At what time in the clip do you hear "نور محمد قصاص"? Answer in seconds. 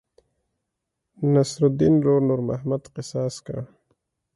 2.27-3.35